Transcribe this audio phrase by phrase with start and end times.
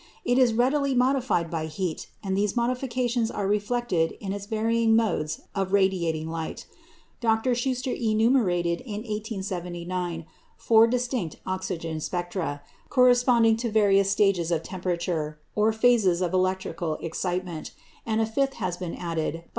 [0.25, 5.41] It is readily modified by heat, and these modifications are reflected in its varying modes
[5.53, 6.65] of radiating light.
[7.19, 7.53] Dr.
[7.53, 10.25] Schuster enumerated in 1879
[10.57, 17.69] four distinct oxygen spectra, corresponding to various stages of temperature, or phases of electrical excitement;
[18.03, 19.45] and a fifth has been added by M.